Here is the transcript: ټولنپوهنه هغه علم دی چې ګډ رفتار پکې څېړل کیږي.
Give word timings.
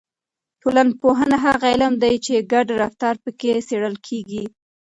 ټولنپوهنه 0.61 1.37
هغه 1.45 1.65
علم 1.73 1.93
دی 2.03 2.15
چې 2.25 2.47
ګډ 2.51 2.67
رفتار 2.83 3.15
پکې 3.23 3.51
څېړل 3.67 3.95
کیږي. 4.07 4.43